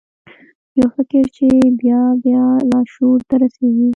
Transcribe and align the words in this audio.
یو 0.77 0.87
فکر 0.95 1.23
چې 1.35 1.47
بیا 1.79 2.01
بیا 2.23 2.43
لاشعور 2.69 3.19
ته 3.29 3.35
رسیږي 3.41 3.89